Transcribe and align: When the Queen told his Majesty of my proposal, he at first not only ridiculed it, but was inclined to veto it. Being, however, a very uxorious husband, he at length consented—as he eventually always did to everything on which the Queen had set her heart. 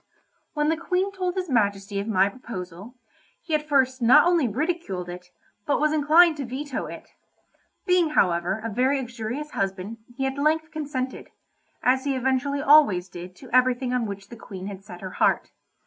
When 0.55 0.69
the 0.69 0.77
Queen 0.77 1.11
told 1.11 1.35
his 1.35 1.47
Majesty 1.47 1.99
of 1.99 2.07
my 2.07 2.27
proposal, 2.27 2.95
he 3.43 3.53
at 3.53 3.69
first 3.69 4.01
not 4.01 4.25
only 4.25 4.47
ridiculed 4.47 5.07
it, 5.09 5.27
but 5.67 5.79
was 5.79 5.93
inclined 5.93 6.37
to 6.37 6.43
veto 6.45 6.87
it. 6.87 7.09
Being, 7.85 8.09
however, 8.09 8.59
a 8.65 8.69
very 8.71 8.99
uxorious 8.99 9.51
husband, 9.51 9.99
he 10.17 10.25
at 10.25 10.39
length 10.39 10.71
consented—as 10.71 12.03
he 12.03 12.15
eventually 12.15 12.63
always 12.63 13.09
did 13.09 13.35
to 13.35 13.51
everything 13.51 13.93
on 13.93 14.07
which 14.07 14.29
the 14.29 14.35
Queen 14.35 14.65
had 14.65 14.83
set 14.83 15.01
her 15.01 15.11
heart. 15.11 15.51